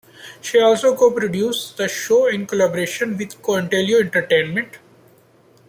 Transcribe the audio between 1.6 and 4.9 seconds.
the show in collaboration with Contiloe Entertainment.